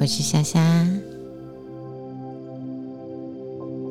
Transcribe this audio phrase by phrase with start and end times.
[0.00, 0.88] 我是夏夏。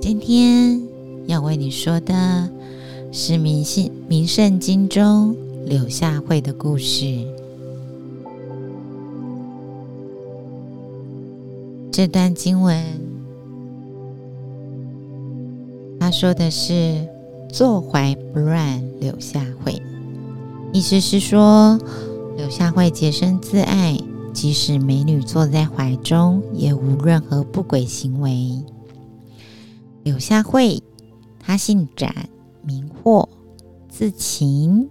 [0.00, 0.80] 今天
[1.26, 2.48] 要为你说的
[3.12, 5.36] 是《明信明圣经》中
[5.66, 7.14] 柳下惠的故事。
[11.92, 12.82] 这段经文，
[16.00, 17.06] 他说的是
[17.52, 19.78] “坐怀不乱”，柳下惠，
[20.72, 21.78] 意思是说。
[22.38, 23.98] 柳下惠洁身自爱，
[24.40, 28.62] 即使美女坐在怀中，也无任何不轨行为。
[30.04, 30.80] 柳下惠，
[31.40, 32.28] 她姓展，
[32.62, 33.28] 名霍，
[33.88, 34.88] 字琴。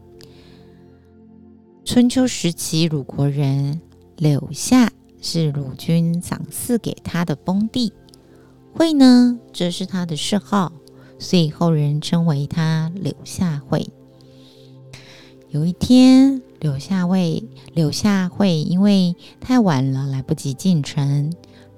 [1.85, 3.79] 春秋时期鲁国人，
[4.17, 7.93] 柳下是鲁君赏赐给他的封地，
[8.73, 10.73] 惠呢，则是他的谥号，
[11.19, 13.87] 所以后人称为他柳下惠。
[15.47, 16.41] 有一天。
[16.59, 21.31] 柳下惠，柳下惠因为太晚了，来不及进城，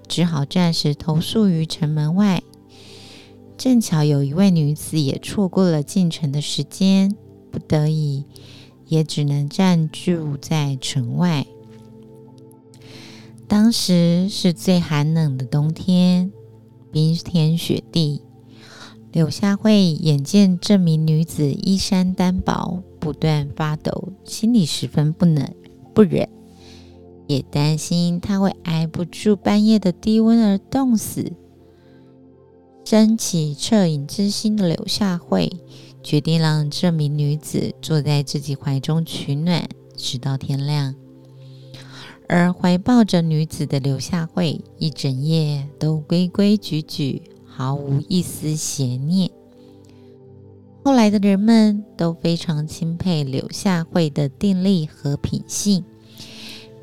[0.08, 2.42] 只好暂时投宿于城门外。
[3.58, 7.14] 正巧有一位女子也错过了进城的时间，
[7.52, 8.24] 不得已
[8.88, 11.46] 也只能暂住在城外。
[13.50, 16.32] 当时是最寒冷的冬天，
[16.92, 18.22] 冰天雪地。
[19.12, 25.50] 柳下惠眼见这名女子衣衫单薄，不断发抖，心里十分不能
[25.94, 26.28] 不忍，
[27.28, 31.32] 也担心她会挨不住半夜的低温而冻死。
[32.86, 35.52] 升起恻隐之心的柳下惠，
[36.02, 40.96] 决定让这名女子坐在自己怀中取暖，直到天亮。
[42.28, 47.22] 而怀抱着女子的柳下惠，一整夜都规规矩矩。
[47.46, 49.30] 毫无一丝邪念。
[50.82, 55.84] 后来的人们都非常钦佩柳下惠的定力和品性，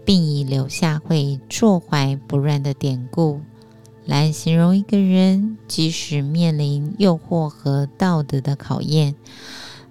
[0.05, 3.41] 并以柳下惠坐怀不乱的典故
[4.05, 9.17] 来形容一个人，即使面临诱惑和道德的考验，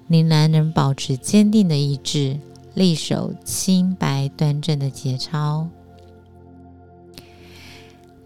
[0.07, 2.39] 仍然能保持坚定的意志，
[2.73, 5.67] 力守清白端正的节操。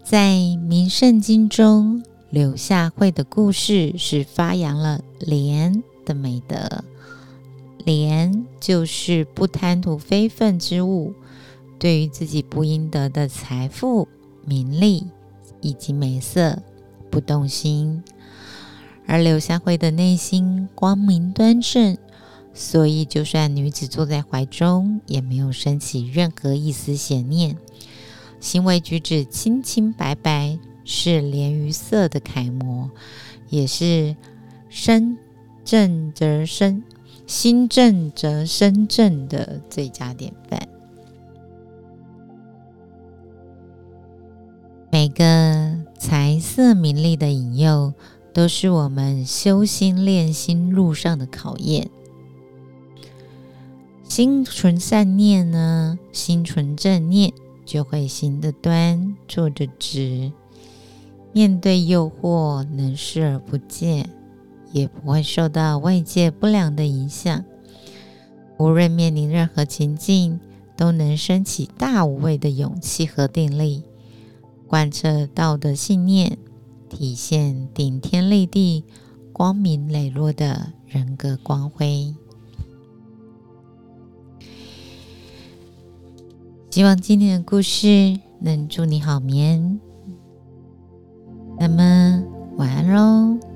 [0.04, 2.02] 在《名圣经》中。
[2.30, 6.84] 柳下惠的故事是发扬了廉的美德，
[7.84, 11.12] 廉就是不贪图非分之物，
[11.76, 14.06] 对于自己不应得的财富、
[14.44, 15.08] 名利
[15.60, 16.62] 以及美色
[17.10, 18.00] 不动心。
[19.06, 21.98] 而柳下惠的内心光明端正，
[22.54, 27.56] 所以就算女子坐在怀中，也没有升起任何一丝邪念，
[28.38, 30.56] 行为举止清清白白。
[30.92, 32.90] 是廉于色的楷模，
[33.48, 34.16] 也是
[34.68, 35.16] 身
[35.64, 36.82] 正则身，
[37.28, 40.68] 心正则身正的最佳典范。
[44.90, 47.94] 每个财色名利的引诱，
[48.34, 51.88] 都是我们修心练心路上的考验。
[54.02, 57.32] 心存善念呢，心存正念，
[57.64, 60.32] 就会行得端，坐得直。
[61.32, 64.10] 面对诱惑，能视而不见，
[64.72, 67.44] 也不会受到外界不良的影响。
[68.58, 70.40] 无论面临任何情境，
[70.76, 73.84] 都能升起大无畏的勇气和定力，
[74.66, 76.36] 贯彻道德信念，
[76.88, 78.84] 体现顶天立地、
[79.32, 82.14] 光明磊落的人格光辉。
[86.70, 89.80] 希望今天的故事能祝你好眠。
[91.60, 92.24] 那么，
[92.56, 93.49] 晚安喽。